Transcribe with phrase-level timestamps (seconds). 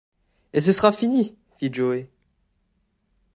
[0.53, 1.35] Et ce sera fini!
[1.57, 2.05] fit Joe.